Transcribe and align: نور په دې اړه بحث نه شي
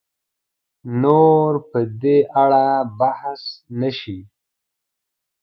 نور 1.01 1.51
په 1.69 1.79
دې 2.01 2.17
اړه 2.41 2.67
بحث 2.99 3.41
نه 3.79 3.89
شي 3.99 4.19